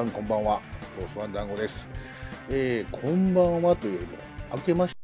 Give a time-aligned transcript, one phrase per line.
[0.00, 0.62] 皆さんこんばんは。
[0.98, 1.86] ロースワン団子です。
[2.48, 4.12] えー、こんばんはというよりも、
[4.54, 4.94] 明けまし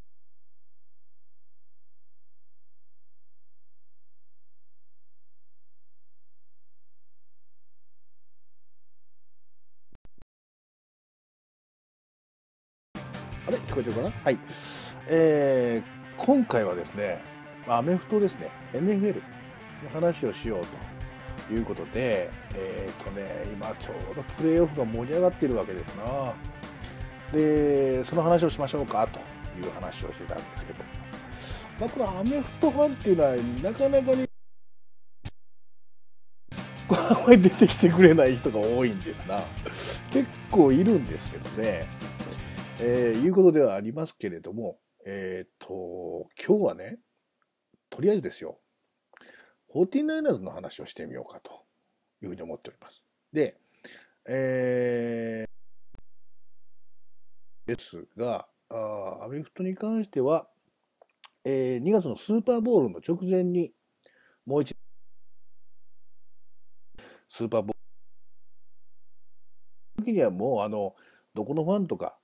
[13.47, 14.10] あれ聞こえてるかな？
[14.24, 14.38] はい。
[15.08, 17.20] えー、今回はですね、
[17.69, 20.95] アメフトですね、NFL の話をしようと
[21.48, 26.34] ということで、えっ、とね、今ちょうどプレーオフが盛り上がっているわけですな。
[27.33, 29.19] で、その話をしましょうかと
[29.58, 30.84] いう話をしてたんですけど、
[31.78, 34.28] まあ、このアメフトファンっていうのは、なかなかに、
[36.89, 39.41] あんまり出てきてくれない人が多いんですな。
[40.11, 41.86] 結構いるんですけどね。
[42.78, 46.98] えーいうことではありますけれども、えっ、と、今日はね、
[47.91, 48.58] とりあえずですよ、
[49.77, 51.50] 49ers の話をしてみようかと
[52.22, 53.02] いうふうに思っております。
[53.32, 53.58] で、
[54.28, 55.56] えー
[57.66, 60.48] ですが、あアメフトに関しては、
[61.44, 63.72] えー2月のスーパーボールの直前に、
[64.46, 64.77] もう一度、
[67.28, 67.72] スーパーボー
[69.98, 70.94] ル、時にはもう、あの、
[71.34, 72.16] どこのファンとか、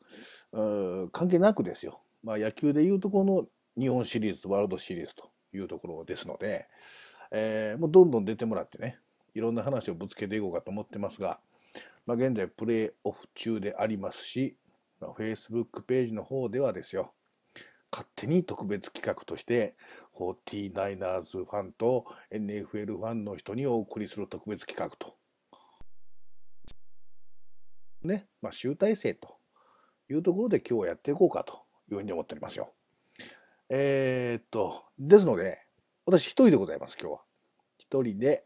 [0.53, 2.03] 関係なくですよ。
[2.23, 3.47] まあ、野球でいうとこの
[3.81, 6.67] 日本シリーズ、ワールドシリーズというところですので、
[7.33, 8.99] えーもうどんどん出てもらってね、
[9.35, 11.41] いろんな話をぶつけていこうかと思ってますが、
[12.07, 14.57] まあ、現在プレーオフ中でありますし、
[15.01, 17.13] まあ、Facebook ページの方ではですよ、
[17.91, 19.75] 勝手に特別企画として、
[20.15, 25.17] 49ers ファンと NFL ファンの人にお送りする特別企画と。
[28.03, 29.37] ね、まあ、集大成と
[30.11, 32.73] いうところで今日はやっていこうかというふうに思っておりますよ。
[33.69, 35.62] えーっと、ですので、
[36.05, 37.21] 私一人でございます、今日は。
[37.79, 38.45] 一人で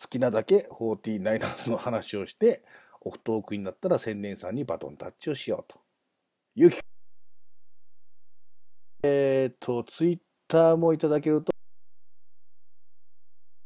[0.00, 2.62] 好きなだけ 49ers の話をして、
[3.00, 5.80] オフトークになったら千年さんにバトンタッチをしようと
[6.56, 6.82] いう企
[9.02, 11.52] 画えーっと、ツイッターもいただけると、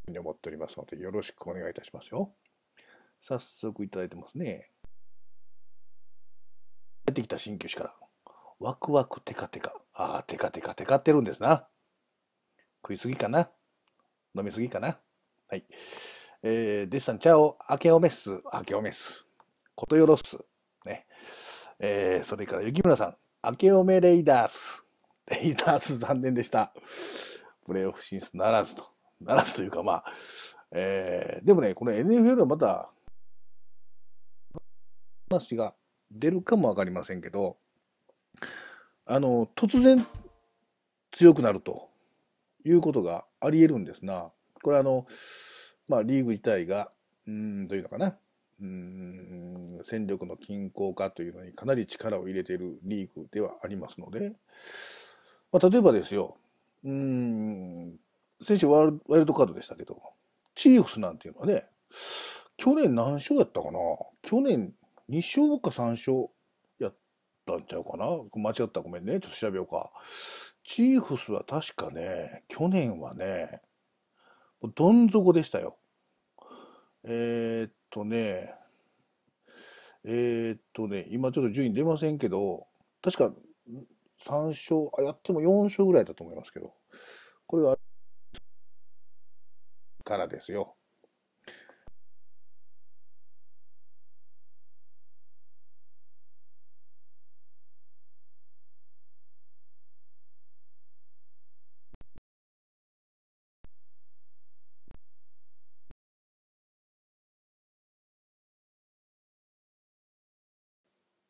[0.08, 2.32] に思っておりますので、よろしくお願いいたしますよ。
[3.20, 4.70] 早速いただいてますね。
[7.06, 9.74] 帰ってきた新旧種から、ワクワクテカテカ。
[9.94, 11.66] ああ、テカテカテカってるんですな。
[12.82, 13.48] 食いすぎかな？
[14.34, 14.98] 飲みすぎかな？
[15.48, 15.64] はい。
[16.42, 19.24] えー、デッサン、チャオ、アケオメッス、アケオメッス。
[19.74, 20.36] ことよろす。
[20.84, 21.06] ね。
[21.78, 24.84] えー、それから、雪村さん、アケオメレイダース。
[25.28, 26.72] レイダース残念でした。
[27.64, 28.86] プレーオフ進出ならずと。
[29.20, 30.04] ならずというか、まあ、
[30.72, 32.90] えー、でもね、この NFL はまた、
[35.30, 35.74] 話が
[36.10, 37.56] 出るかもわかりませんけど、
[39.06, 40.04] あの、突然
[41.12, 41.91] 強くなると
[42.64, 44.30] いうことがあり得るんですな。
[44.62, 45.06] これあの、
[45.88, 46.90] まあ、リーグ自体が、
[47.26, 48.16] うん、どういうのかな。
[48.60, 54.34] うん、戦力の均衡化というのにかなり力を入れているリーグではありますので、
[55.50, 56.36] まあ、例えばですよ、
[56.84, 57.96] うん、
[58.40, 60.00] 先週ワールワイルドカードでしたけど、
[60.54, 61.66] チーフスなんていうのはね、
[62.56, 63.78] 去年何勝やったかな
[64.22, 64.72] 去年
[65.10, 66.28] 2勝か3勝
[66.78, 66.94] やっ
[67.44, 69.20] たんちゃうかな間違ったらごめんね。
[69.20, 69.90] ちょっと調べようか。
[70.64, 73.60] チーフスは確かね、去年はね、
[74.74, 75.76] どん底でしたよ。
[77.04, 78.54] えーっとね、
[80.04, 82.66] えーっとね、今ちょっと順位出ませんけど、
[83.02, 83.34] 確か
[84.24, 86.74] 3勝、あ、やっても4勝ぐらいだと思いますけど、
[87.46, 87.78] これは、
[90.04, 90.76] からですよ。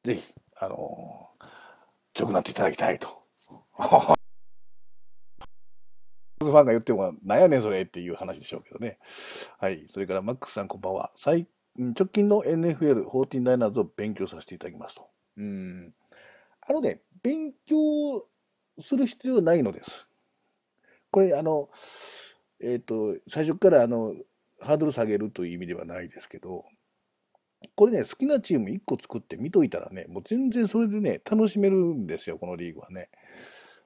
[0.04, 1.62] ぜひ、あのー
[2.14, 3.08] 強くなっていただきたいと。
[6.40, 8.98] ファンが言っても、なんやねんそれっていう話でしょうけどね。
[9.58, 9.86] はい。
[9.88, 11.12] それから、マックスさんこんばんは。
[11.16, 11.46] 最
[11.76, 15.08] 直近の NFL、49ers を勉強させていただきますと。
[15.36, 15.94] うん。
[16.60, 18.26] あのね、勉強
[18.80, 20.06] する必要ないのです。
[21.12, 21.70] これ、あの、
[22.60, 24.14] えっ、と、最初から、あの、
[24.60, 26.64] ハードル下げるという意味ではないですけど、
[27.74, 33.10] これね、好きなチーム1個作って見といたらね、もう全然それでね、楽しめるんですよ、このリーグはね。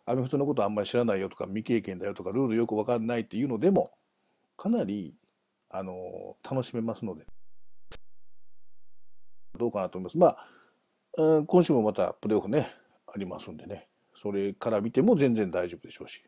[0.04, 3.92] アメフトのことあんまり知らないよとか、未経験だよとか、ルールよくわかんないっていうのでも、
[4.56, 5.14] かなり、
[5.68, 7.26] あの楽しめますので、
[9.58, 10.18] どうかなと思います。
[10.18, 10.48] まあ、
[11.18, 12.70] うん今週もまたプレーオフね、
[13.06, 16.22] ありますんでね、それから見ても全然大丈夫でしょうし、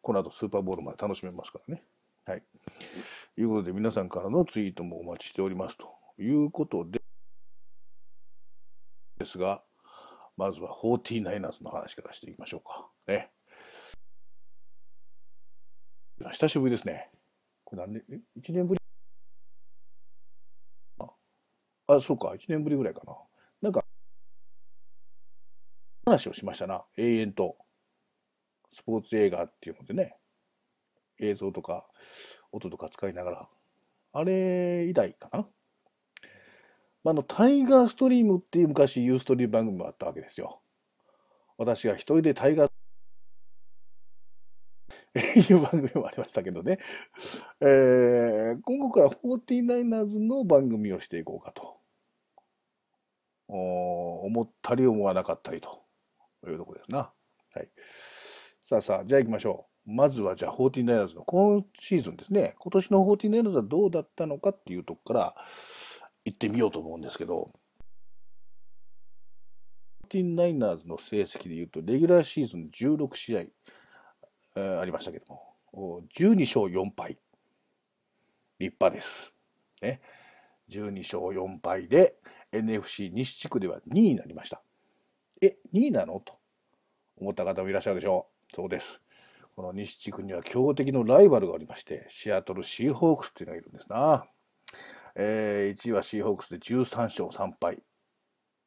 [0.00, 1.82] この後スーパーボールまで楽しめますからね。
[2.24, 2.42] はい。
[3.34, 7.00] ということで、皆さんからのツイートもお待ちしておりますということで、
[9.18, 9.64] ですが、
[10.36, 12.90] まずは 49ers の話からしていきましょうか。
[13.06, 13.32] ね。
[16.32, 17.10] 久しぶりですね。
[17.64, 18.80] これ何年、え、1年ぶり？
[21.86, 23.16] あ、そうか、1年ぶりぐらいかな。
[23.62, 23.84] なんか、
[26.04, 27.56] 話をしましたな、永遠と。
[28.72, 30.18] スポーツ映画っていうのでね、
[31.18, 31.86] 映像とか
[32.52, 33.48] 音とか使いながら、
[34.12, 35.48] あれ以来かな。
[37.04, 40.60] あの、タイガーストリームっていう昔ユーストリーム番組もあったわけですよ。
[41.56, 42.70] 私が一人でタイガー
[45.18, 46.78] いう番組もありましたけどね。
[47.60, 51.78] えー、今後から 49ers の番組をしていこうかと。
[53.48, 55.82] 思ったり思わなかったりと
[56.46, 57.10] いうとこですな。
[57.54, 57.68] はい。
[58.64, 59.90] さあさあ、じゃあ行きましょう。
[59.90, 62.54] まずはじゃあ 49ers の今シーズンですね。
[62.58, 65.34] 今年の 49ers はどうだったのかっていうとこから
[66.28, 67.50] 行ってみようと思うんですけど、
[70.10, 75.26] 49ers の成績でいうと、レギュラーシーズン16試合、えー、ありましたけど
[75.72, 77.18] も、12勝4敗。
[78.58, 79.32] 立派です。
[79.80, 80.00] ね。
[80.68, 82.16] 12勝4敗で、
[82.52, 84.60] NFC 西地区では2位になりました。
[85.40, 86.20] え、2位なの？
[86.20, 86.34] と
[87.16, 88.54] 思った方もいらっしゃるでしょう。
[88.54, 89.00] そうです。
[89.54, 94.26] この西地区には強敵のライバルがありまして、シアトルシーホークスっていうのがいるんですな。
[95.20, 97.82] えー、1位はシーホークスで13勝3敗。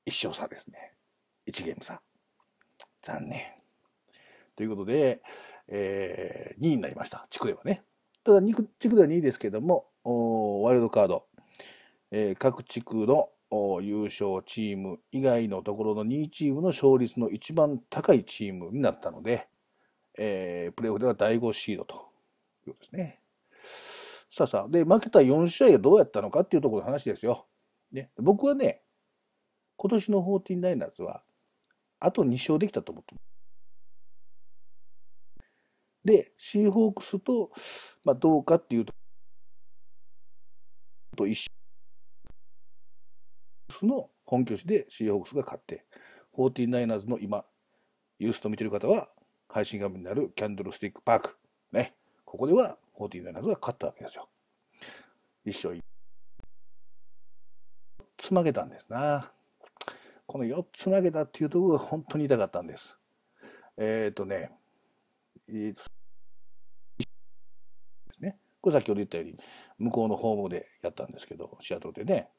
[0.06, 0.94] 1勝差ですね。
[1.48, 2.02] 1ゲーム差。
[3.02, 3.42] 残念。
[4.58, 5.22] ということで、
[5.70, 7.26] えー、2位になりました。
[7.30, 7.84] 地区ではね。
[8.26, 11.26] ただ、地区では2位ですけども、ワイルドカード、
[12.12, 13.30] えー、各地区の
[13.82, 19.48] 優勝チーム以外のところの2位チームの勝率の一番高いチームになったので、
[20.18, 21.96] えー、プレーオフでは第5シードと
[22.68, 23.21] いうことですね。
[24.32, 27.48] さあさあ、で、負けた4試合はどうやったのかっていうところの話ですよ。
[27.92, 28.82] ね、僕はね、
[29.76, 31.24] 今年の 49ers は、
[32.00, 33.16] あと2勝できたと思って
[36.06, 37.52] で、シーホークスと、
[38.06, 38.94] まあ、どうかっていうと、
[41.18, 41.52] と一
[43.72, 45.86] スの本拠地でシーホークスが勝って、
[46.38, 47.46] 49ers の今、
[48.18, 49.10] ユースと見てる方は、
[49.50, 51.38] 配信画面になるキャンドルスティックパーク。
[51.72, 51.96] ね。
[52.24, 52.78] ここでは
[53.08, 54.30] 49ers が勝ったわけですよ。
[55.46, 55.84] 一勝一。
[58.18, 59.32] つ負けたんですな。
[60.28, 62.96] この4つ負けたっていうところが本当に痛かったんです。
[63.78, 64.52] えっ、ー、とね、
[65.50, 65.82] えー、で
[68.14, 68.38] すね。
[68.62, 69.34] これ先ほど言ったように、
[69.80, 72.30] 向こうのホームでやったんですけど、シアトルでね。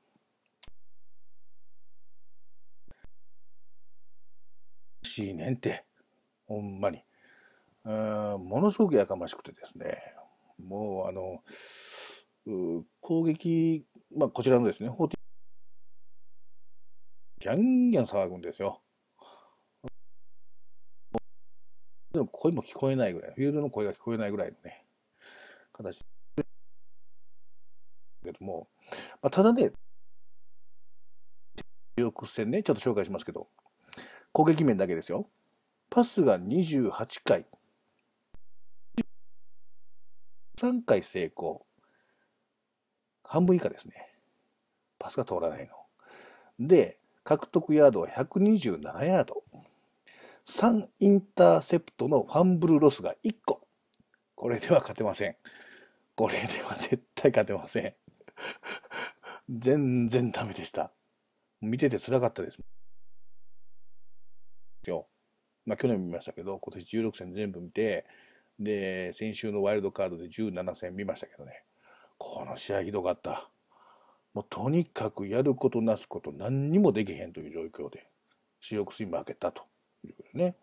[5.03, 5.85] しいねんって、
[6.47, 7.05] ほんまに。
[7.85, 7.93] うん、
[8.49, 10.01] ものすごくやかましくてですね、
[10.59, 11.43] もうあの、
[13.01, 13.85] 攻撃、
[14.17, 18.81] まあこちらのですね、法ギャンギャン騒ぐんですよ。
[22.13, 24.85] でも声も聞こえないぐらい、フィールドの声が聞こえないぐらいのね、
[25.73, 26.05] 形。
[28.23, 28.69] けども、
[29.21, 29.73] まあ、ただね、
[31.97, 33.49] 翼戦ね、ちょっと紹介しますけど、
[34.33, 35.29] 攻撃面だけですよ。
[35.91, 37.45] パスが28回。
[40.63, 41.67] 3回成功。
[43.25, 43.95] 半分以下ですね。
[45.01, 45.75] パスが通らないの。
[46.69, 49.43] で、獲得ヤードは127ヤード。
[50.47, 53.67] 3インターセプトのファンブルロスが1個。
[54.37, 55.37] これでは勝てません。
[56.15, 57.95] これでは絶対勝てません。
[59.49, 60.93] 全然ダメでした。
[61.61, 62.61] 見てて辛かったです。
[64.87, 65.09] よ。
[65.67, 68.07] まあ去年見ましたけど、今年16戦全部見て、
[68.63, 71.65] で、先週のワイルドカードで17戦見ましたけどね、
[72.19, 73.49] この試合ひどかった。
[74.35, 78.09] もうとにかくやることなすこと何にもできへんという状況で、
[78.61, 79.65] 主力スイ負けたと
[80.05, 80.57] いうことでね。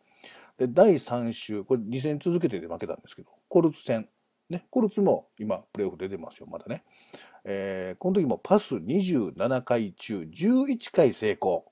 [0.58, 4.10] で、第3週、これ2戦続けてで負けたんですけど、コルツ戦。
[4.50, 6.84] ね、コルツも今、プレーオフ出てますよ、まだね。
[7.44, 11.72] えー、この時もパス27回中11回成功。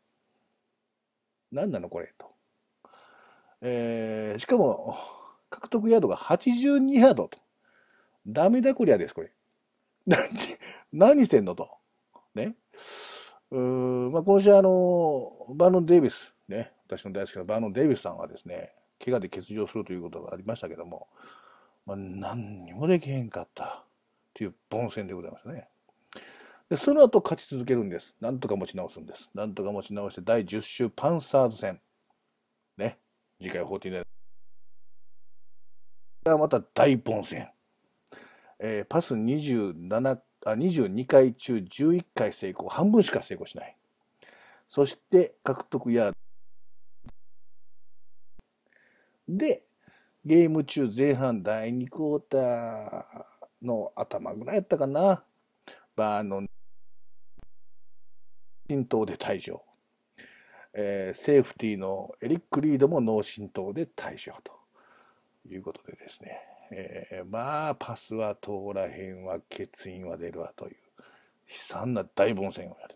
[1.51, 2.27] 何なのこれと。
[3.61, 4.95] えー、しかも、
[5.49, 7.39] 獲得ヤードが82ヤードと。
[8.27, 9.31] ダメだこりゃです、これ。
[10.91, 11.69] 何してんのと。
[12.35, 12.55] ね。
[13.51, 18.73] うーまあ、この試合、あの、バーノン・デイビス、ね、私の大好きなバーノン・デイビスさんはですね、
[19.03, 21.07] 怪我で欠場するということがありましたけども、
[21.85, 23.83] まあ、何にもできへんかった
[24.33, 25.69] という凡戦でございましたね。
[26.69, 28.13] で、その後勝ち続けるんです。
[28.19, 29.29] なんとか持ち直すんです。
[29.33, 31.79] なんとか持ち直して第10週パンサーズ戦。
[32.77, 32.97] ね。
[33.39, 34.16] 次回49
[36.29, 37.49] がまた大凡戦。
[38.59, 43.75] えー、パス27あ22回中11回成功、半分しか成功しない。
[44.69, 46.17] そして獲得ヤード。
[49.27, 49.63] で、
[50.23, 53.03] ゲーム中前半第2クォーター
[53.61, 55.23] の頭ぐらいやったかな。
[55.95, 56.45] バーの
[58.69, 59.63] 浸透で退場。
[60.73, 64.56] えー、セーフティーのエリック・リードも脳震盪で退場と
[65.53, 66.39] いうことでですね、
[66.71, 70.75] えー、まあパスは通らへんわ欠員は出るわという
[71.49, 72.95] 悲惨な大凡戦をやる。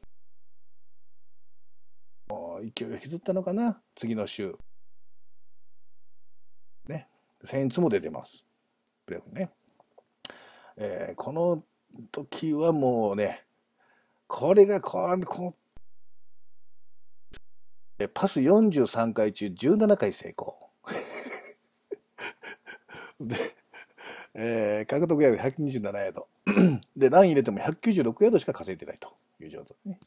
[2.76, 3.82] 勢いを引きずったのかな？
[3.96, 4.56] 次の週。
[6.88, 7.08] ね。
[7.44, 8.44] セインツも出てます。
[9.06, 9.50] プレーオフね、
[10.78, 11.64] えー、この
[12.12, 13.44] 時はもうね
[14.28, 15.56] これがこうこ
[18.14, 20.56] パス43回中17回成功。
[23.28, 23.36] で、
[24.34, 26.28] えー、獲得ヤード127ヤード。
[26.96, 30.00] で、ラン入れても196ヤードしか稼いでないという状態ね。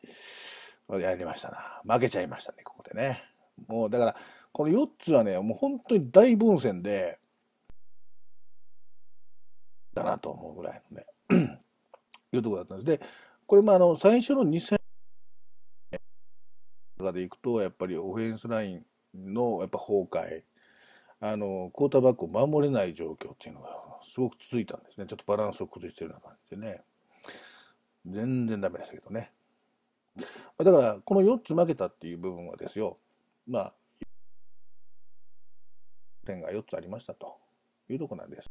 [1.00, 1.50] やりました
[1.84, 1.94] な。
[1.94, 3.24] 負けちゃいましたね、ここでね。
[3.68, 4.16] もう、だから、
[4.52, 7.18] この4つはね、もう本当に大分戦で、
[9.94, 11.06] だなと思うぐらいのね、
[12.32, 12.86] いうところだったんです。
[12.86, 13.00] で、
[13.46, 14.78] これもあの、最初の2000
[16.98, 20.42] 中でいくと、やっぱりオフェンスラインのやっぱ崩壊、
[21.26, 23.70] あの、クォーターバックを守れない状況っていうのが
[24.12, 25.06] すごく続いたんですね。
[25.06, 26.82] ちょっとバランスを崩してるような感じでね。
[28.04, 29.32] 全然ダメでしたけどね。
[30.58, 32.98] だから、この4つ負けたっていう部分はですよ、
[33.48, 33.72] まあ、
[36.26, 37.38] 点が4つありましたと
[37.88, 38.50] いうとこなんです。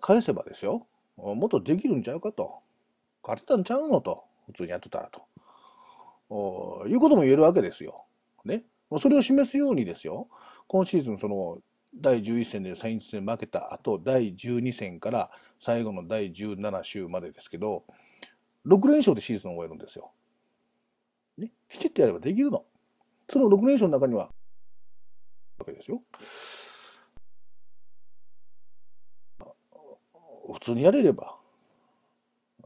[0.00, 2.60] 返せばですよ、もっとできるんちゃうかと。
[3.24, 4.22] 勝てたんちゃうのと。
[4.46, 6.86] 普通にやってたらと。
[6.86, 8.04] いうことも言えるわけですよ。
[8.44, 8.62] ね。
[8.96, 10.28] それを示すようにですよ、
[10.66, 11.58] 今シーズンその
[11.94, 15.30] 第11戦でサイン戦負けた後、第12戦から
[15.60, 17.84] 最後の第17週までですけど、
[18.66, 20.12] 6連勝でシーズンを終えるんですよ。
[21.36, 21.50] ね。
[21.68, 22.64] きちっとやればできるの。
[23.30, 24.30] その6連勝の中には、
[25.58, 26.02] わけですよ。
[30.52, 31.36] 普通にやれれば、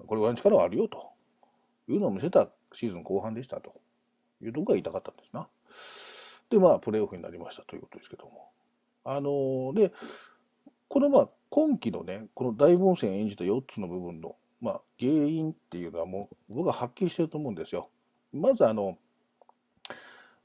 [0.07, 1.11] これぐらいの力はあるよと
[1.89, 3.75] いうのを見せたシーズン後半でしたと
[4.41, 5.49] いうところが言いたかったんですな。
[6.53, 8.51] で、まあ、プレーオフになりましたということですけども。
[9.05, 9.91] あの、で、
[10.89, 17.89] このまあ、今季のね、この大凡戦演じた4つの部分の、まあ、原因っていうのはもう、僕ははっきりしてると思うんですよ。
[18.35, 18.99] まず、あの、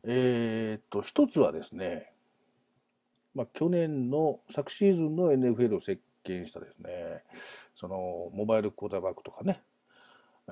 [0.05, 2.13] えー、っと、一つはですね、
[3.35, 7.23] まあ、去年の、昨シーズンの NFL を席巻したですね、
[7.75, 9.61] その、モバイルクォーターバックとかね、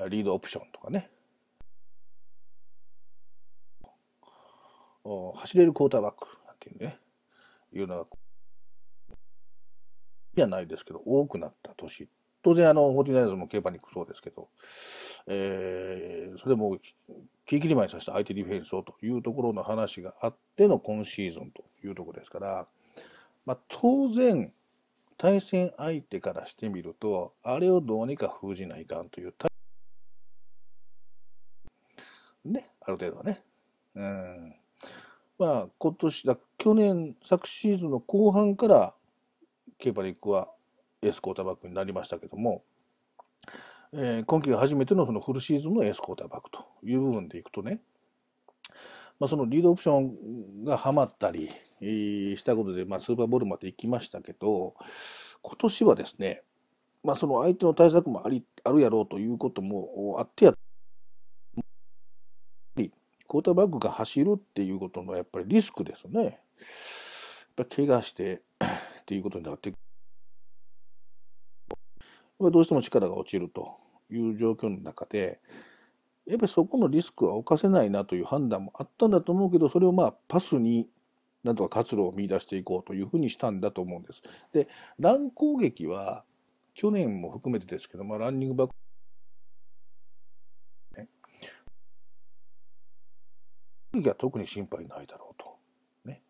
[0.10, 1.10] リードオプションとかね、
[5.36, 7.00] 走れるクォーターバックなんていうね、
[7.74, 8.06] いうのが、
[10.36, 12.10] じゃないですけど、多くなった年。
[12.42, 14.50] 当然、あの、フォーティナイザーもケーパニックそうですけど、
[15.28, 16.78] えー、それも、
[17.46, 22.68] キーキリマにさせた相手ディフェンスをというところの話があっての今シーズンというところですから、
[23.46, 24.52] まあ、当然、
[25.18, 29.34] 対戦相手からしてみると、あれをどうにか封じないかんという、
[32.44, 33.42] ね、ある程度はね。
[33.96, 34.56] うん。
[35.38, 38.94] まあ、今年だ、去年、昨シーズンの後半から、
[39.78, 40.48] ケーパリックは
[41.02, 42.64] エースクォーターバックになりましたけども、
[43.92, 47.82] えー、今季が初めてのそのフルシーズンのエースクォーターバックという部分でいくとね、
[49.20, 51.50] まあ、そのリードオプションがはまったり
[51.82, 54.74] したことで、まあ、スーパーボールまで行きましたけど、
[55.42, 56.44] 今年はですね、
[57.04, 60.56] まあ、その相手の対策もありあるやろうということもあってやっ
[63.28, 66.24] クォーターバックが走るっていうことのやっぱりリスクですね。
[66.24, 66.36] やっ
[67.56, 69.74] ぱ怪我して っていうことになって
[72.40, 73.78] どうしても力が落ちると
[74.12, 75.40] いう状況の中で、
[76.26, 80.88] やっぱりそこのリスクは犯せないなという判断もあったんだと思うけど、それをまあパスに
[81.44, 84.22] なんとか活路を見出していこうというふうにしたんだと思うんです。
[84.52, 84.68] で、
[85.00, 86.24] ラン攻撃は
[86.74, 88.76] 去年も含めてですけど、まあ、ランニングバック
[94.02, 95.56] が特に心配ないだろうと。
[96.06, 96.22] ね、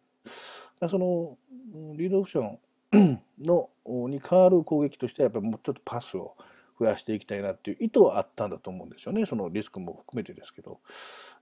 [0.90, 1.38] その
[1.96, 2.60] リードオプション
[3.42, 6.36] のに変わる攻撃としてはやっぱりもうちょっとパスを
[6.80, 9.26] 増やしていきたいなっていう意図はあったんだと思うんですよね。
[9.26, 10.80] そのリスクも含めてですけど。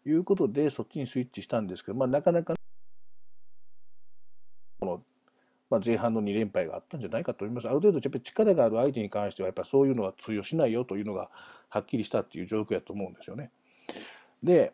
[0.06, 2.56] いうことでそっちにスイッチしたんですけど、まあなかなか
[4.80, 5.04] この、
[5.70, 7.68] まあ、前半の2連敗があったんじゃないかと思います。
[7.68, 11.30] ある程度やっぱり力がある相手に関してはやっぱそういうのは通用しないよというのが
[11.70, 13.52] はっきりしたっていう状況やと思うんですよね。
[14.44, 14.74] で、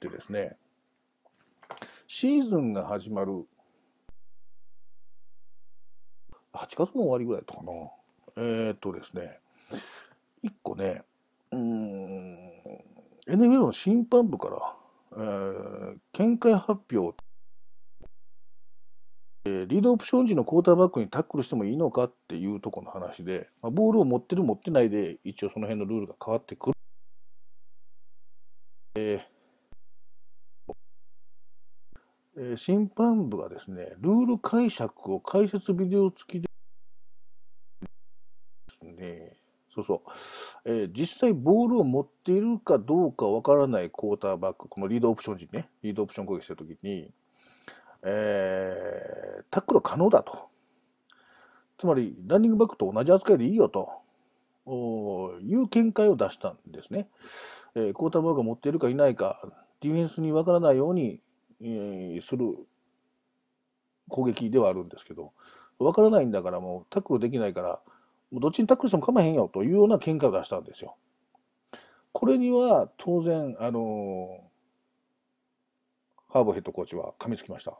[0.00, 0.56] でですね、
[2.08, 3.46] シーズンが始まる
[6.54, 7.72] 8月の終わりぐらいとかな。
[8.36, 9.38] えー、っとですね、
[10.42, 11.02] 一個ね、
[11.52, 12.50] うん、
[13.28, 14.76] NFL の審判部から、
[15.12, 17.16] えー見解発表、
[19.44, 26.76] えーリードオプション時のクォーターバックにタックルしてもいいのかっていうところの話で、まあ、ボールを持ってる持ってないで一応その辺のルールが変わってくる。
[28.96, 29.40] えー
[32.50, 36.48] えー審判部がですね、ルール解釈を解説ビデオ付きで
[38.72, 39.36] すね、
[39.72, 40.00] そうそう、
[40.64, 47.12] えー実際ボールを持っているかどうかわからないクォーターバック、このリードオプション時ね、リードオプション攻撃したときに、
[48.02, 50.48] えータックル可能だと。
[51.78, 53.90] つまり、ランニングバックと同じ扱いでいいよと
[55.40, 57.08] いう見解を出したんですね。
[57.76, 59.40] えークォーターバックが持っているかいないか、
[59.80, 61.20] ディフェンスにわからないように、
[62.22, 62.56] する
[64.08, 65.32] 攻撃ではあるんですけど、
[65.78, 67.80] わからないんだからもうタックルできないから、
[68.30, 70.96] もうどっちにタックルしても構わへんよというような見解を出したんですよ。
[72.12, 74.40] これには当然、あの
[76.28, 77.76] ハーボヘッドコーチは噛みつきました。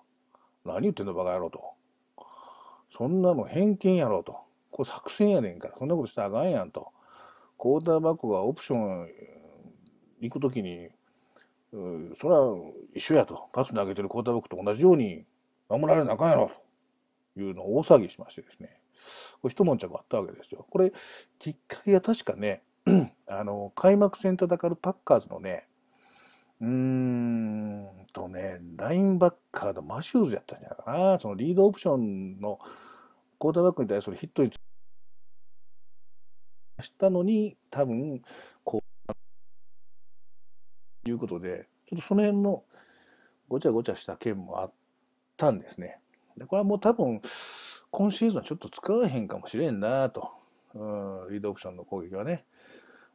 [0.65, 1.63] 何言ってんのバカ野郎と。
[2.97, 4.39] そんなの偏見やろと。
[4.71, 6.89] これ作戦やねんから、そんなことしたらあかんやんと。
[7.59, 9.09] クォーターバックがオプション
[10.21, 10.89] 行くときに、
[11.73, 12.57] それは
[12.95, 13.49] 一緒やと。
[13.53, 15.25] パス投げてるクォーターバックと同じように
[15.69, 16.51] 守られなあかんやろ
[17.35, 18.81] というのを大騒ぎしましてですね。
[19.41, 20.67] これ一悶着あったわけですよ。
[20.69, 20.93] これ、
[21.39, 22.63] きっかけが確かね、
[23.27, 25.69] あの、開幕戦戦うパッカーズのね、
[26.61, 31.19] うーんとね、ラインバッカーのマシューズやったんじゃないかな。
[31.19, 32.59] そのリードオプションの
[33.39, 34.53] クォーターバックに対するヒットに
[36.81, 38.23] したのに、多分、
[38.65, 38.83] こ、
[41.05, 42.63] いうことで、ちょっとその辺の
[43.49, 44.73] ごちゃごちゃした件もあっ
[45.37, 45.99] たんですね。
[46.37, 47.21] でこれはもう多分、
[47.91, 50.31] 今シーズンちょっと使わへんかもしれんなと。
[50.75, 52.45] うん、リードオプションの攻撃はね。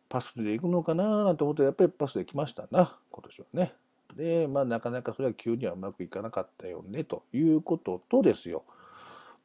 [0.10, 3.74] パスで行くのかななんて思って、やっぱりパスで来ましたな、今年はね。
[4.16, 8.64] で、まあ、なかなかそれは急にはうまくいかなかったよね、ということとですよ。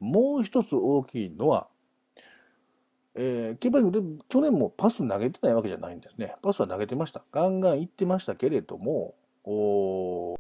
[0.00, 1.68] もう一つ大きいのは、
[3.14, 6.36] えー、キーパーで去年もパス投げてないわけじゃないんですね。
[6.42, 7.24] パスは投げてました。
[7.32, 10.38] ガンガン行ってましたけれども、おー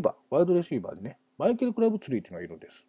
[0.00, 2.84] バー、ワイドレシーバーにね、マイケル・クラブツリーっていうのがいるんです。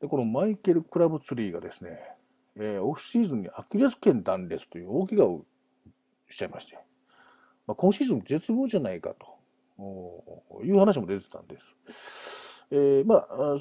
[0.00, 1.98] で、このマイケル・クラブツリーがですね、
[2.56, 5.44] えーオフシーズンにアキレス腱断裂という大怪我を
[6.28, 6.78] しちゃいまして、
[7.66, 9.26] まあ、今シーズン絶望じゃないかと
[9.78, 11.64] おいう話も出てたんです。
[12.70, 13.58] えーま、あ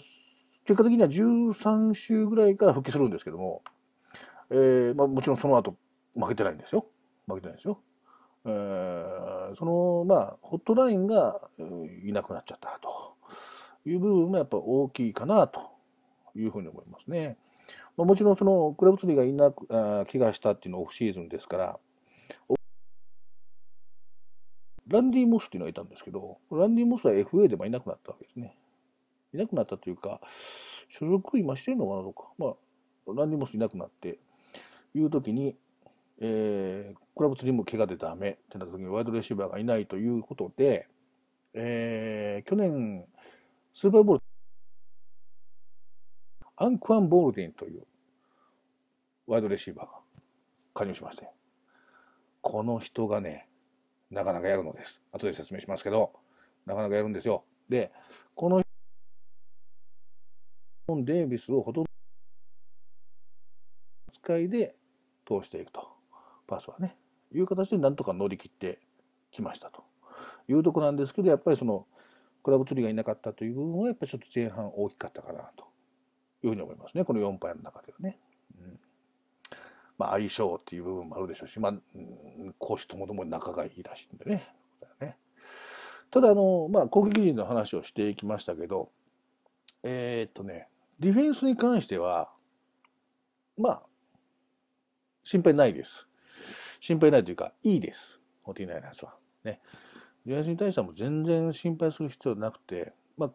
[0.65, 3.63] 結果的には13週ぐらいから復帰するんですけども、
[4.49, 5.75] えーまあ、もちろんその後
[6.15, 6.85] 負けてないんですよ。
[7.27, 7.79] 負けてないですよ。
[8.45, 11.39] えーその、まあ、ホットラインが
[12.03, 13.15] いなくなっちゃったと
[13.85, 15.61] いう部分もやっぱ大きいかなと
[16.35, 17.37] いうふうに思いますね。
[17.95, 21.79] まあ、もちろんそのクラブツリーがいなく、あー怪我したっていうのはオフシーズンですから、
[24.87, 28.55] ランディ・モスっていうのがいたんですけど、ランディ・モスは FA でもいなくなったわけですね。
[29.33, 30.21] いなくなったというか、
[30.89, 32.53] 所属今してるのかなとか、まあ、
[33.15, 34.19] ランディ・モスいなくなって、
[34.95, 35.55] いうときに、
[36.19, 40.87] えー、クラブツリーも怪我でダメってなったときにワイドレシーバーがいないということで、
[41.53, 43.05] えー、去年、
[43.73, 44.23] スーパーボール、
[46.55, 47.83] アンクアン・ボールディンという
[49.27, 49.91] ワイドレシーバーが
[50.73, 51.27] 加入しまして、
[52.41, 53.47] この人がね、
[54.11, 55.01] なかなかやるのです。
[55.11, 56.13] 後で説明しますけど、
[56.65, 57.43] なかなかやるんですよ。
[57.69, 57.91] で、
[58.35, 58.62] この
[60.87, 61.89] 人、デイビスをほとんど
[64.11, 64.75] 使いで
[65.27, 65.87] 通していくと。
[66.47, 66.97] パスはね。
[67.31, 68.79] いう形でなんとか乗り切って
[69.31, 69.83] きましたと
[70.47, 71.87] いうとこなんですけど、やっぱりその、
[72.43, 75.65] クラブ釣りがいなかったという部分は、やっぱりちょっと前半大きかったかなと
[76.43, 77.05] いうふうに思いますね。
[77.05, 78.19] この4敗の中ではね。
[78.59, 78.79] うん
[79.97, 81.73] まあ、相性っていう部分もあるでしょうし、まあ、
[82.57, 84.53] 講師ともども仲がいいらしいんでね。
[84.99, 85.17] ね
[86.11, 88.91] ただ、あの、まあ、攻撃陣の話をしていきましたけど、
[89.83, 90.67] えーっとね、
[91.03, 92.29] ディフェンスに関しては、
[93.57, 93.83] まあ、
[95.21, 96.07] 心配ないです。
[96.79, 98.21] 心配ないというか、いいです。
[98.41, 99.13] ホティナイナーズは。
[99.43, 99.59] ね。
[100.25, 103.31] ディフェンスに対してはも全然心配する必要なくて、まあ、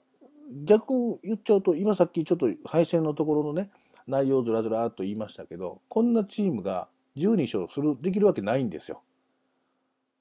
[0.64, 3.70] 逆を言っちゃうと、今さっきちょっと敗戦のところのね、
[4.06, 9.02] 内容をずらずらっと言いましたけど、こんなチームが12勝する、できるわけないんですよ。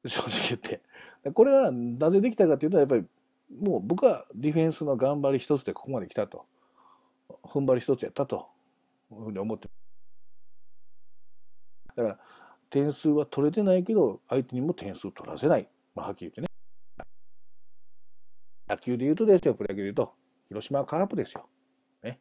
[0.06, 0.82] 正直言って。
[1.32, 3.06] これはなぜできたかというと、やっぱり、
[3.62, 6.46] もう僕はディフェンスの頑張り一つでここまで来たと。
[7.48, 8.48] 踏ん張り一つやったと。
[9.12, 9.70] いうふうに思って。
[11.96, 12.20] だから、
[12.70, 15.70] 点数は取れてないけど、相手にも点数取らせない。
[15.96, 16.48] まあ、はっきり言ってね。
[18.68, 20.14] 野球で言うとですよ、プロ野球で言うと、
[20.50, 21.48] 広島カープですよ。
[22.04, 22.20] ね。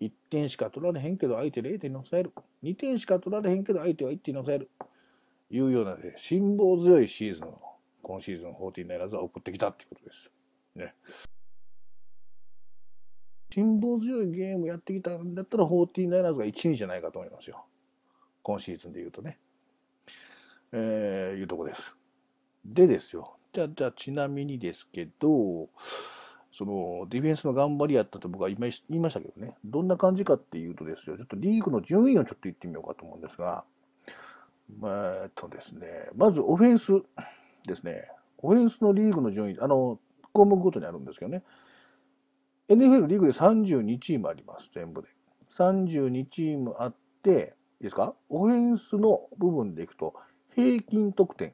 [0.00, 2.32] 1点しか取られへんけど、相手0点に抑える。
[2.62, 4.70] 2点しか取られへんけど、相手は1点に抑える。
[5.48, 10.30] いうようなね、辛抱強いシーズンを、今シーズン14ナイラーズは送ってきたっていうことです。
[10.74, 10.94] ね。
[13.56, 17.64] 辛抱強いゲームやってきたんだったら、14ナイラーズが1位じゃないかと思いますよ。
[18.42, 19.38] 今シーズンで言うとね。
[20.72, 21.80] えー、いうとこです。
[22.66, 23.38] でですよ。
[23.54, 25.70] じゃあ、じゃあちなみにですけど、
[26.52, 33.64] そのディフェンスの頑張りやったと僕は今言いましたけどね、どんな感じかっていうとですよ、ちょっとリーグの順位をちょっと言ってみようかと思うんですが、
[34.84, 36.92] えっとですね、まずオフェンス
[37.66, 38.06] ですね。
[38.36, 39.98] オフェンスのリーグの順位、あの、
[40.34, 41.42] 項目ごとにあるんですけどね。
[42.68, 45.08] NFL リーグで32チームあります、全部で。
[45.50, 48.14] 32チームあって、いいですか？
[48.28, 50.14] オフェンスの部分でいくと、
[50.54, 51.52] 平均得点。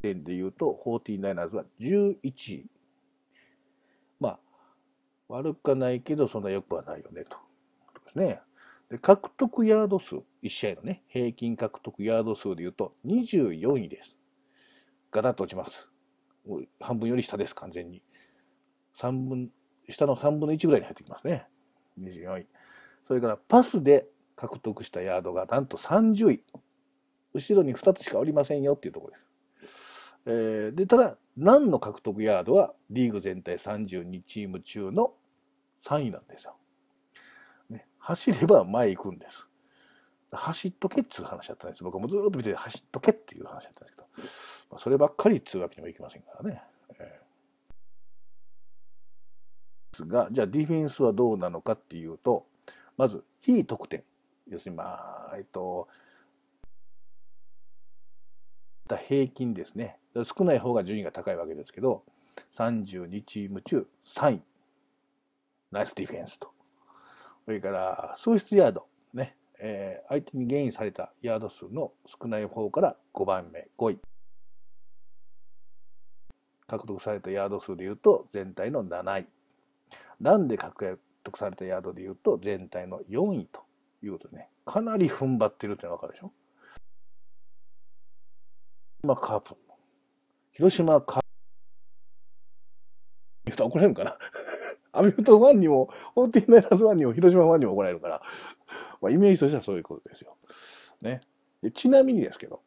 [0.00, 2.66] 点で言うと、49ers は11位。
[4.20, 4.38] まあ、
[5.28, 7.36] 悪くはないけど、そんな良くはないよね、と。
[8.06, 8.40] ですね。
[8.88, 14.16] で獲得ヤード数、1試合のね、平均獲得ヤード数で言うと24位です。
[15.10, 15.90] ガタッと落ちます。
[16.80, 18.02] 半分より下です、完全に。
[18.98, 19.50] 3分、
[19.88, 21.46] 下の3分の1ぐらいに入ってきますね。
[22.00, 22.46] 24位。
[23.06, 24.06] それからパスで
[24.36, 26.44] 獲得したヤードがなんと30位。
[27.34, 29.28] 後ろに2つしかおりませんよっていうところです。
[30.26, 35.14] えー、で、ただ、ランの獲得ヤードはリーグ全体32チーム中の
[35.82, 36.56] 3位なんですよ。
[37.70, 39.48] ね、走れば前行くんです。
[40.30, 41.84] 走っとけっていう話だったんです。
[41.84, 44.08] 僕もずっと見てて走っとけっていう話だったんですけど、
[44.70, 46.62] まあ、そればっかりっつうわけにもいきませんからね。
[46.98, 47.27] えー、
[50.04, 52.46] が、じゃあディフェンスはどうなのかっていうと、
[52.96, 54.02] まず、非得点。
[54.48, 55.88] 要するに、まあ、えっと、
[59.06, 59.98] 平均ですね。
[60.24, 62.02] 少ない方が順位が高いわけですけど、
[62.56, 64.42] 32チーム中3位。
[65.70, 66.50] ナイスディフェンスと。
[67.44, 68.86] それから、喪失ヤード。
[69.12, 69.36] ね。
[69.60, 73.98] えー、相手にゲインされたヤード数の少ない方から5番目、5位。
[76.66, 79.26] 獲得されたヤード数でいうと全体の7位。
[80.20, 83.60] ランで獲得されたヤードでいうと全体の4位と
[84.02, 86.32] いうことでね、かなり踏ん張ってるってわかるでしょ？
[89.02, 89.56] まあ、カープ。
[90.52, 91.22] 広島カー
[93.56, 93.62] プ。
[93.62, 94.16] 怒られるかな？
[94.92, 98.22] アメフトファンにも、ホーティーナイラーズファンにも、広島ファンにも怒られるから、
[99.00, 100.36] まあ、イメージとしてはそういうことですよ。
[101.00, 101.20] ね。
[101.62, 102.60] でちなみにですけど、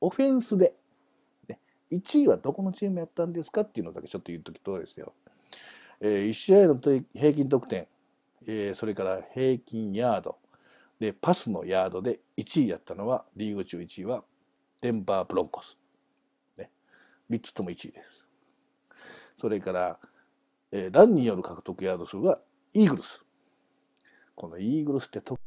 [0.00, 0.74] オフェンスで、
[1.48, 1.60] ね、
[1.92, 5.14] 1位はどこのチームやったんですかっていうのだけちょっと言っときとですよ。
[6.00, 6.80] えー、1試合の
[7.14, 7.86] 平均得点、
[8.46, 10.36] えー、それから平均ヤード、
[11.00, 14.22] で、パスのヤードで1位やったのは、リーグ中1位は
[14.82, 15.78] デンバーブロンコス。
[16.58, 16.70] ね。
[17.30, 18.20] 3つとも1位です。
[19.40, 19.98] それから、
[20.70, 22.38] えー、ランによる獲得ヤード数は
[22.74, 23.22] イーグルス。
[24.36, 25.38] このイーグルスってと、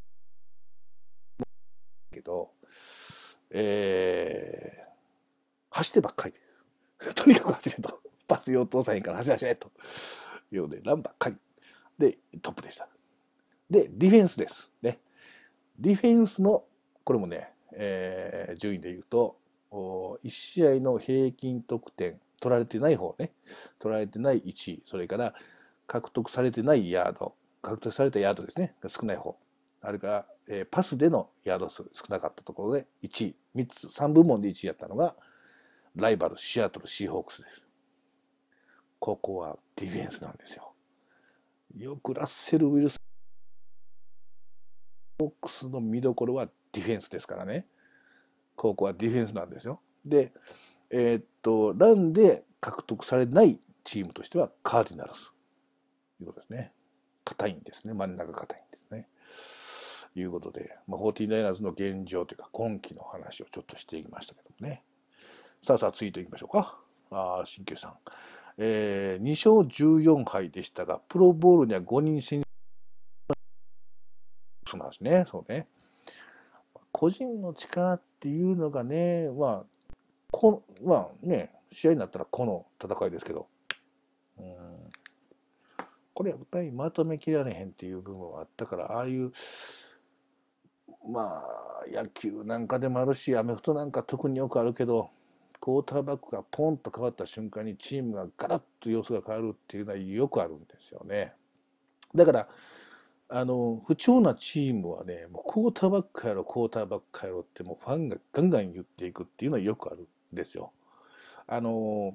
[2.12, 2.50] けど、
[3.50, 4.84] えー、
[5.70, 6.40] 走ってばっかりで
[7.10, 7.14] す。
[7.14, 8.00] とにかく走れと。
[8.26, 9.70] パス用通さへんから走らせと。
[10.56, 11.36] いうので、ランばっかり。
[11.98, 12.88] で、トップでした。
[13.70, 14.70] で、ディフェンスです。
[14.82, 14.98] ね。
[15.78, 16.64] ディフェンスの、
[17.04, 19.38] これもね、えー、順位で言うと、
[19.70, 23.32] 1試合の平均得点、取られてない方ね、
[23.78, 25.34] 取られてない1位、それから
[25.86, 29.36] 獲得されてないヤード、獲得されたヤードですね、少ない方、
[29.80, 35.16] あれから、えー、パスでのヤード数少なかったところで1位、3つ、3部門で1位やったのが、
[35.96, 37.63] ライバル、シアトル、シーホークスです。
[39.04, 40.72] ここはディフェンスなんですよ。
[41.76, 42.98] よくラッセル・ウィルス
[45.18, 47.66] ホークスの見どころはディフェンスですからね。
[48.56, 49.82] ここはディフェンスなんですよ。
[50.06, 50.32] で、
[50.88, 55.34] えー、っと、ランで獲得されないチームとしてはカーディナルス。
[56.22, 56.72] いうことですね。
[57.26, 57.92] 硬いんですね。
[57.92, 59.06] 真ん中硬いんですね。
[60.14, 64.82] いうことで、まあ、49ナイナーズの現状というか今季の話をちょっとしていきましたけどもね。
[65.62, 66.78] さあさあ、ツイートいきましょうか。
[67.10, 67.92] ああ、新旧さん。
[68.58, 72.42] えー、2勝14敗でしたが、プロボールには5人選
[74.68, 75.26] そうなんですね。
[75.30, 75.66] そうね。
[76.92, 79.94] 個人の力っていうのがね、まあ、
[80.30, 83.48] こまあね、試合になったらこの戦いですけど、
[84.38, 84.54] うん、
[86.12, 89.32] これやっぱりまとめきられへんっていう部分はあったから、ああいう、
[91.08, 95.10] まあ、野球なんかでもあるし、アメフトなんか特によくあるけど、
[95.64, 101.32] クォーターバックがポンと変わった瞬間にチームがガラッと様子が変わるっていうのはよくあるんですよね。
[102.14, 102.48] だから、
[103.30, 110.70] あの、不調なチームはね、もうクォーターバックやろ、クォーターバックやろってもうファンがガンガン言っていくっていうのはよくあるんですよ。
[111.46, 112.14] あの、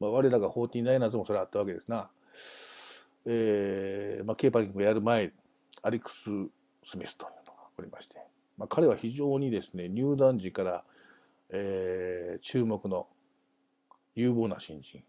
[0.00, 2.08] まあ、我らが49ナーズもそれあったわけですな。
[3.26, 5.30] えー、まあ、ケーパリングをやる前、
[5.82, 6.30] アリックス・
[6.82, 8.16] スミスというのがおりまして、
[8.56, 10.84] まあ、彼は非常にですね、入団時から、
[11.52, 13.06] えー、注目の
[14.14, 15.04] 有望な新人。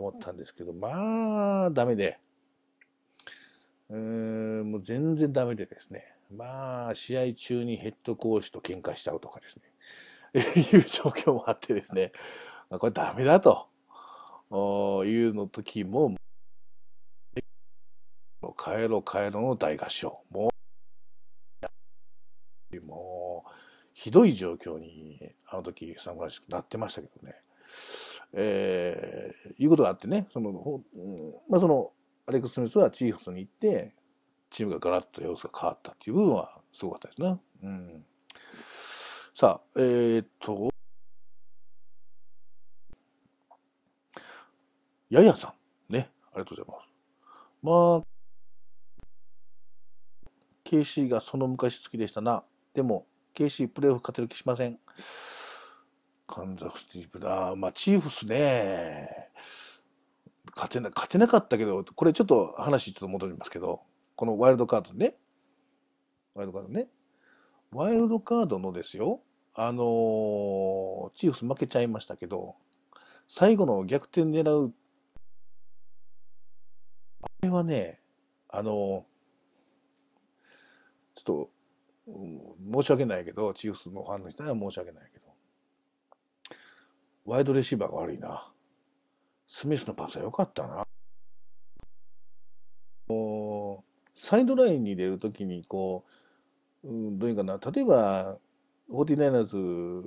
[0.00, 2.18] 思ったんですけど、まあ、ダメで、
[3.88, 3.98] うー
[4.62, 9.72] ん、もう全然ダメでですね、まあ、試合中にヘッドコーチと喧嘩しちゃうとかですね、
[10.72, 12.12] いう状況もあってですね、
[12.68, 13.68] これダメだと。
[14.50, 14.56] い
[15.24, 16.14] うの時も、
[18.56, 20.22] 帰ろう帰ろうの大合唱。
[20.30, 20.50] も
[22.72, 23.23] う、もう、
[23.94, 27.36] ひどい状況に、あの時、サンフランシスコなってましたけどね。
[28.32, 31.92] えー、いうことがあってね、その、うん、まあその、
[32.26, 33.94] アレックス・スミスはチーフスに行って、
[34.50, 37.38] チームがガラッと様子が変わったっていう部分はすごかったですね。
[37.62, 38.04] うん。
[39.34, 40.70] さあ、えー、っと、
[45.08, 45.54] ややさ
[45.88, 45.92] ん。
[45.92, 46.10] ね。
[46.32, 46.88] ありがとうございます。
[47.62, 48.14] まあ、
[50.64, 52.42] KC がその昔好きでしたな。
[52.74, 54.78] でも、KC プレーオフ勝てる気しません。
[56.26, 57.54] カンザフスティーブだ。
[57.56, 59.28] まあ、チーフスね。
[60.54, 63.82] 勝てな、勝てなかったけど、これちょっと話ちょっと戻りますけど、
[64.16, 65.16] このワイルドカードね。
[66.34, 66.88] ワイルドカードね。
[67.72, 69.20] ワイルドカードのですよ。
[69.52, 72.54] あのー、チーフス負けちゃいましたけど、
[73.28, 74.74] 最後の逆転狙う。
[77.22, 78.00] あれはね、
[78.48, 78.74] あのー、
[81.16, 81.50] ちょっと、
[82.06, 85.24] 申し訳ないけど、チーフスのファンの人には申し訳ないけど、
[87.24, 88.50] ワイドレシーバーが悪いな。
[89.48, 90.86] スミスのパスは良かったな。
[94.14, 96.04] サイドラインに出るときに、こ
[96.82, 98.38] う、うん、どういうかな、例えば、
[98.90, 100.02] 49ers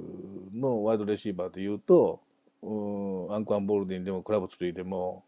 [0.53, 2.21] のワイドレシーバーで言うと、
[2.61, 5.23] うん、アンクアン・ボールディンでもクラブツリーでも、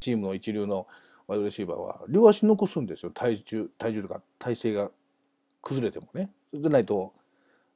[0.00, 0.86] チームの一流の
[1.28, 3.10] ワイドレシーバーは両足残すんですよ。
[3.10, 4.90] 体重、体重とか体勢が
[5.62, 6.62] 崩れてもねそれ。
[6.62, 7.12] でないと、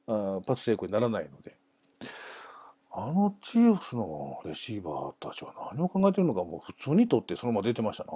[0.07, 1.55] あパス成功にならないので。
[2.93, 8.11] あのチーフスのレシーバーたちは何を考えてるのかもう普通に取ってそのまま出てましたな。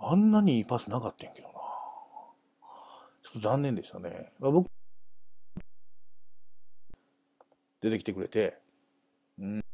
[0.00, 1.54] あんなにいいパスなかったんやけどな。
[3.22, 4.32] ちょっと残念でしたね。
[4.38, 4.70] まあ、僕、
[7.80, 8.58] 出てきてくれて、
[9.38, 9.64] うん。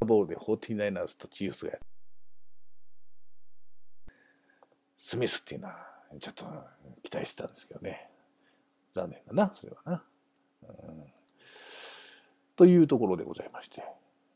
[0.00, 1.78] ボールで 49ers とチーフスがや
[4.96, 5.76] スミスっていうのは、
[6.20, 6.44] ちょっと
[7.02, 8.10] 期待してたんですけどね。
[8.92, 10.04] 残念だな、それはな。
[10.62, 11.16] うん
[12.56, 13.84] というところでございまして、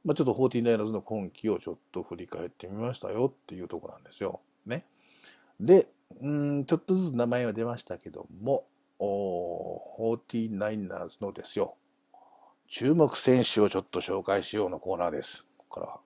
[0.05, 4.41] まあ、ちょっとフォーティナイナーズの今季をちょっと振り返ってみましたよっていうところなんですよ。
[4.67, 4.85] ね。
[5.59, 5.89] で、
[6.21, 8.67] うん、ちょっとずつ名前は出ましたけども、
[8.99, 11.77] フォーティナイナーズのですよ、
[12.69, 15.43] 注目選手をちょっと紹介しようのコーナーです。
[15.57, 16.01] ここからは。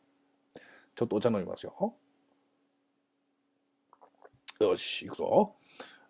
[0.94, 1.94] ちょっとお茶飲みますよ。
[4.64, 5.54] よし、行くぞ。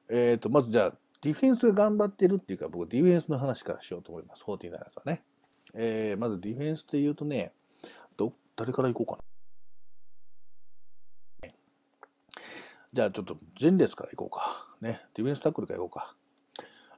[0.08, 4.44] えっ、ー、と、まずじゃあ、ディフェンスが頑張ってるっていうか、僕、ディフェンスの話からしようと思います。
[4.44, 5.22] フォーティナイナーズはね。
[5.74, 7.52] えー、まずディフェンスって言うとね、
[8.16, 9.24] ど、誰から行こうかな。
[12.92, 14.68] じゃあちょっと前列から行こうか。
[14.80, 15.00] ね。
[15.14, 16.14] ディフェンスタックルから行こうか。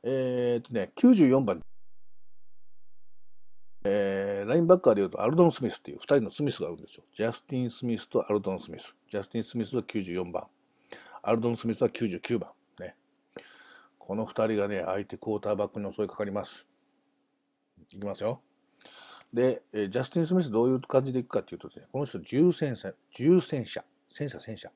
[0.03, 1.63] えー、とね、94番。
[3.85, 7.05] えー、ラインバッカーで言うとアルドン・スミスっていう2人のスミスがあるんですよ。
[7.17, 8.95] ジャスティン・スミスとアルドン・スミス。
[9.11, 10.45] ジャスティン・スミスは94番。
[11.29, 12.51] アルドン・スミスは99番。
[12.79, 12.95] ね。
[13.99, 16.65] この2人がね、相手クォーターバックに襲いかかります。
[17.93, 18.41] いきますよ。
[19.33, 24.71] で、ジャスティン・スミスどういう感じでいくかっていうとですね、この人重戦車、重戦車、戦車戦車。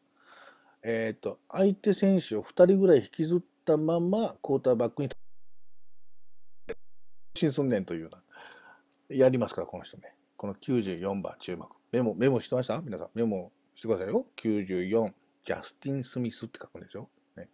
[0.82, 5.08] えっ、ー、と、相手選手を2人ぐらい引きずったまま、クォーターバックに、
[7.36, 10.16] 進すんねんというような、やりますから、この人ね。
[10.36, 11.68] この94番注目。
[11.92, 12.80] メモ、メモしてました？
[12.80, 14.26] 皆さん、メモしてくださいよ。
[14.36, 15.12] 94、
[15.44, 17.08] ジャスティン・スミスって書くんですよ。
[17.36, 17.48] ね、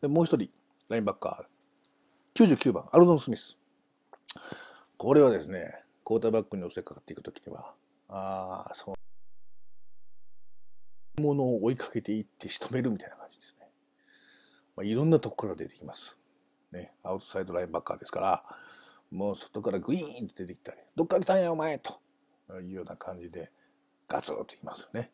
[0.00, 0.50] でもう一人、
[0.88, 2.46] ラインバッカー。
[2.46, 3.58] 99番、アルドン・スミス。
[4.96, 7.74] これはですね、クォーターバックに襲いかかっていくときには、
[8.08, 8.96] ああ、そう。
[11.20, 13.68] ものを追いかけていって仕留めるみたいな感じですね。
[14.76, 16.16] まあ、いろんなとこから出てきます。
[16.72, 18.44] ね、アウトサイドラインバッカーですから、
[19.10, 22.00] もう外からグイーンと出てきたり、どっか来たんやお前と
[22.62, 23.50] いうような感じで
[24.08, 25.12] ガツッといきますよね。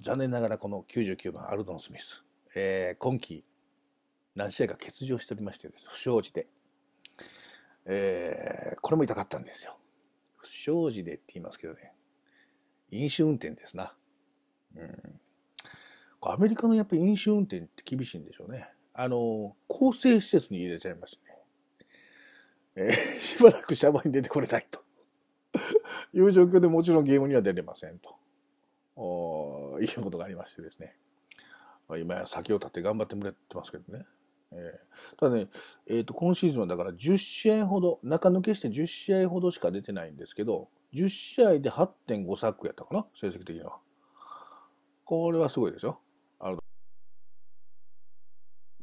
[0.00, 3.44] 残念ながらこの99番アルドン・スミス、えー、今季
[4.34, 6.46] 何試合か欠場しておりましてです、不祥事で。
[7.84, 9.76] えー、これも痛かったんですよ。
[10.36, 11.92] 不祥事でって言いますけどね。
[12.90, 13.94] 飲酒運転ですな。
[14.76, 15.20] うん。
[16.22, 18.70] アメリカのやっぱり飲酒運転って厳しいんでしょうね。
[18.94, 21.36] あの、更生施設に入れちゃいますね。
[22.76, 24.82] えー、 しばらくシャバに出てこれないと
[26.14, 28.19] いう状況でもちろんゲームには出れませんと。
[29.80, 30.96] いうことがありましてですね。
[31.88, 34.04] あ今や先を立って頑張ってもらってますけどね。
[34.52, 35.48] えー、ただね、
[35.86, 43.78] えーと、今シーズンはだから10試合ほど、中抜けして10試合ほどしか出てないんですけど、10試合で8.5サックやったかな、成績的には。
[45.04, 46.00] これはすごいですよ。
[46.40, 46.58] あの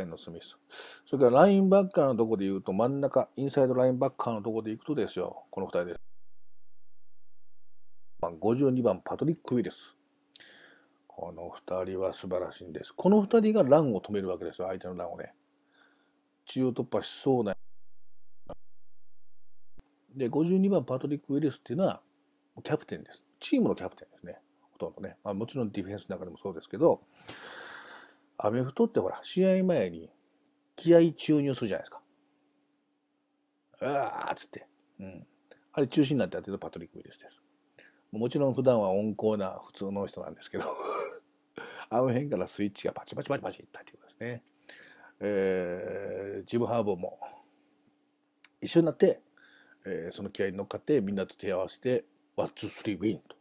[0.05, 0.57] のスミス。
[1.05, 5.99] それからラインバッカーのとこで言うと、真ん中、インサイドラインバッカーのとこで行くとですよ、この2人です。
[8.21, 9.96] 52番、パトリック・ウィルス。
[11.17, 12.93] この2人は素晴らしいんです。
[12.93, 15.33] この2人がランを止めるわけですよ、相手のランをね。
[16.45, 17.57] 中央突破しそうな。
[20.15, 22.01] で、52番、パトリック・ウィルスっていうのは、
[22.63, 23.25] キャプテンです。
[23.39, 24.39] チームのキャプテンですね。
[24.73, 25.17] ほとんどね。
[25.23, 27.01] まあ、もちろんディフェンスの中でもそうですけど、
[28.37, 30.11] アメフトってほら、試合前に
[30.75, 32.01] 気合注入するじゃないですか。
[33.81, 34.67] うわーっつって。
[34.99, 35.27] うん。
[35.73, 37.41] あれ中心になってやってるパトリック・ウィルスです。
[38.11, 40.65] もちろん普段は温厚な普通の人なんですけど
[41.89, 44.43] あの辺からスイッチがパチパチパチパチいったっていうことですね。
[45.19, 47.19] えー、ジム・ハーボーも
[48.61, 49.21] 一緒になって、
[49.85, 53.35] えー、その気合に乗っかってみんなと手を合わせて、ワッツスリーウィンと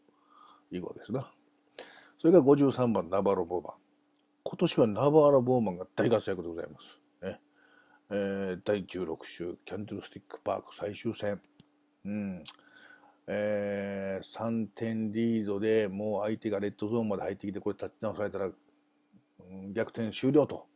[0.70, 1.32] いうことですな。
[2.18, 3.74] それが53番ナバロ・ボーマン。
[4.44, 6.98] 今年はナバーラ・ボーマンが大活躍でございます。
[7.22, 7.40] ね
[8.10, 11.40] えー、第16週キャンドルスティックパーク最終戦。
[12.04, 12.44] うん
[13.28, 18.52] えー、3点リードでもう相手がレッドゾーンまで入ってきてこれ立ち直されたら、う
[19.52, 20.66] ん、逆転終了と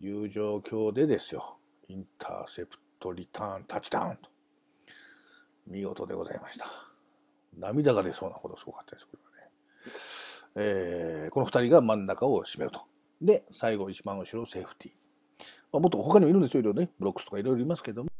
[0.00, 1.58] いう状況でですよ。
[1.88, 4.30] インターセプトリターンタッチダウンと。
[5.66, 6.66] 見事でございました。
[7.58, 9.52] 涙が出そうなほどすごかったですこれはね、
[10.56, 12.82] えー、この2人が真ん中を占めると。
[13.20, 14.94] で最後一番後ろセーフティー、
[15.72, 16.90] まあ、もっと他にもいるんですよいろいろね。
[16.98, 18.10] ブロックスとかいろいろいますけども。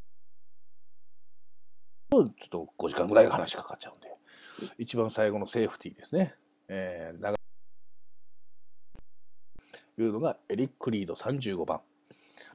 [2.13, 4.07] ちょっと5時間ぐらい話かかっちゃうんで、
[4.77, 6.35] 一番最後のセーフティーですね。
[6.67, 7.35] えー、長
[9.97, 11.81] いうのがエリック・リード35番。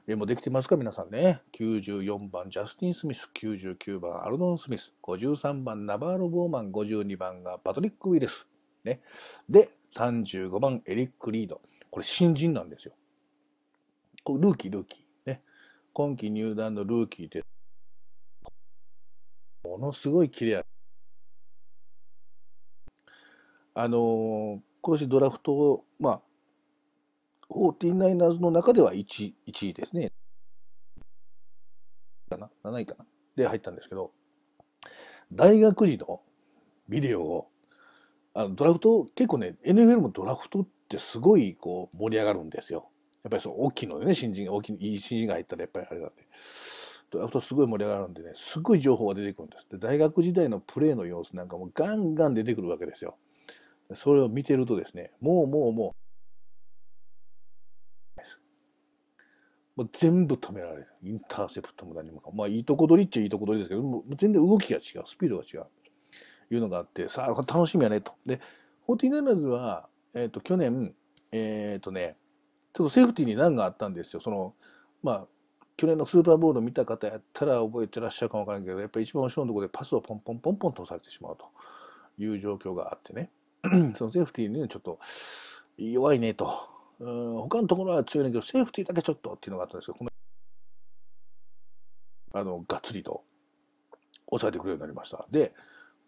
[0.07, 1.41] メモできてますか皆さんね。
[1.53, 8.47] 94番ジャスティン・スミス、99番アルノン・スミス、53番ナバーロ・ボーマン、52番がパトリック・ウィルス。
[8.83, 9.01] ね。
[9.49, 11.61] で、35番エリック・リード。
[11.91, 12.93] これ新人なんですよ。
[14.23, 15.31] これルーキー、ルーキー。
[15.31, 15.43] ね。
[15.93, 17.43] 今季入団のルーキーで
[19.79, 20.65] ものすごい綺麗
[23.73, 26.21] あのー、今年ドラフト、まあ、
[27.49, 29.05] 49ers の中では 1,
[29.47, 30.11] 1位ですね。
[32.29, 33.05] かな ?7 位かな？
[33.37, 34.11] で入ったんですけど、
[35.31, 36.19] 大学時の
[36.89, 37.47] ビデオを、
[38.33, 42.89] あのドラフト、結構ね、NFL もドラフトってすごいこう盛り上がるんですよ。
[43.23, 46.27] やっぱりそう大きいのでね、新人が、大きい、いい新人が入ったらやっぱりあれなんで。
[47.09, 49.67] ドラフトすごい盛り上がるんでね、すごい情報が出てくるんです。
[49.69, 53.17] で、大学時代のプレーの様子なんかもガンガン出てくるわけですよ。
[53.95, 55.99] それを見てるとですね、もうもうもう、
[59.75, 60.87] もう全部止められる。
[61.01, 62.35] インターセプトも何もかも。
[62.35, 65.03] まあ、いいとこ取りっちゃいいとこ取りですけど、もう全然動きが違う。
[65.05, 65.65] スピードが違う。
[66.51, 68.13] いうのがあって、さあ、楽しみやねと。
[68.25, 68.41] で、
[68.85, 70.93] フォーティナーズは、えっ、ー、と、去年、
[71.31, 72.17] えっ、ー、とね、
[72.73, 74.19] ちょっとセーフティーに難があったんですよ。
[74.19, 74.55] その、
[75.01, 75.27] まあ、
[75.79, 81.45] 去年のスーパーボールを見た方やったら覚えてらっしゃるかもわからないけど、やっぱり一番後ろのところでパスをポンポンポンポン通されてしまうと
[82.21, 83.31] いう状況があってね、
[83.95, 84.99] そのセーフティーにちょっと
[85.77, 86.51] 弱いねと。
[86.99, 90.11] うん他のところは強いねんけど、セーフティーだけちょっとっていうのがあったんですけど、この
[92.33, 93.23] あの、がっつりと
[94.29, 95.25] 抑えてくれるようになりました。
[95.31, 95.53] で、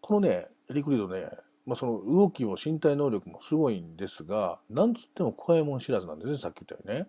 [0.02, 1.30] このね、エリクリードね、
[1.66, 7.08] まあ、その動きも身体能力もすごいんですが、なんつっても怖いもん知らずなんですね、さっき言ったようにね。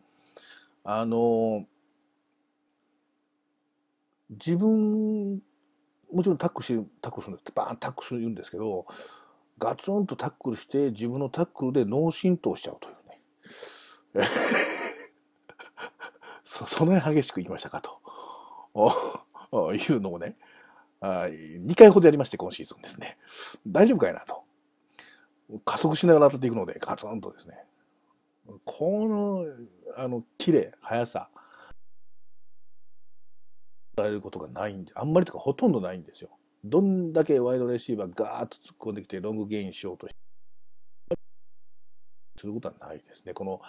[0.85, 1.67] あの、
[4.33, 5.41] 自分、
[6.13, 7.53] もちろんタックルし、タックルするんです。
[7.55, 8.87] バーンタックルするんですけど、
[9.59, 14.25] ガツンとタックルして自分のタックルで脳震盪しちゃうというね。
[16.45, 18.01] そ、その辺激しく言いましたかと。
[19.75, 20.37] いうのをね、
[21.03, 23.19] 2回ほどやりまして、今シーズンですね。
[23.67, 24.43] 大丈夫かいなと。
[25.65, 27.65] 加速しながら当たっていくので、ガツンとですね。
[28.65, 29.45] この、
[29.97, 31.29] あの、綺麗、速さ。
[34.03, 36.31] られることがないんで、あんまりとかほとんどないんですよ。
[36.65, 40.07] どんだけワイドレシーバーガーッと突っ込んできてロングゲインしようと
[42.39, 43.35] することはないですね。
[43.35, 43.61] この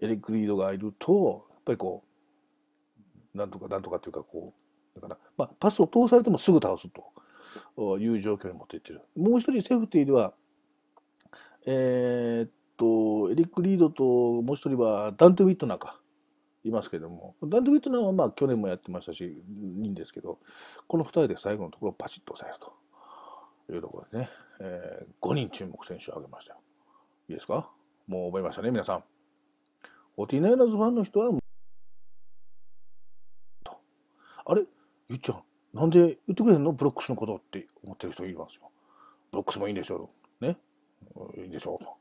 [0.00, 2.04] エリック・リードがいると、やっぱりこ
[3.34, 4.54] う、なんとかなんとかっていうかこ
[4.96, 6.88] う、だから、まあ、パスを通されてもすぐ倒す
[7.76, 9.02] という状況に持っていってる。
[9.16, 10.34] もう一人セーフティーでは、
[11.66, 14.04] えー、っと、エリック・リードと
[14.42, 15.99] もう一人はダンテ・ウィットナーか。
[16.64, 20.38] いますけども、ダンド・ウィットナーはまあ去年もやってましたし、いいんですけど、
[20.86, 22.60] この2人で最後のところをパチッと抑える
[23.68, 24.28] というところですね。
[24.60, 26.60] えー、5人注目選手を挙げましたよ。
[27.28, 27.70] いいですか？
[28.06, 29.04] もう覚えましたね、皆さん。
[30.16, 31.38] オティナイナーズファンの人は、
[34.44, 34.64] あれ？
[35.08, 35.42] ゆっちゃん、
[35.72, 36.72] なんで言ってくれへんの？
[36.72, 38.70] ブロックスのことって思ってる人いますよ。
[39.30, 40.10] ブロックスもいいんでしょ
[40.42, 40.44] う。
[40.44, 40.58] ね？
[41.38, 41.96] いいんでしょうと。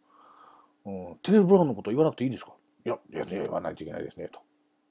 [0.86, 2.52] うん、テレル・ブラウンのこと言わなくていいんですか？
[2.86, 4.40] いや、いや、言わないといけないですね、と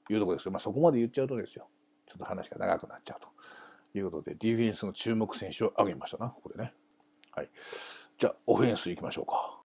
[0.09, 0.51] いうところですけど。
[0.51, 1.67] まあ、そこまで言っちゃうとですよ。
[2.05, 3.29] ちょっと話が長くなっちゃうと
[3.97, 6.73] いうことで、ディフェンスの注目選手を挙げましたな、ここでね。
[7.31, 7.49] はい。
[8.17, 9.58] じゃあ、オフェンスいきましょうか。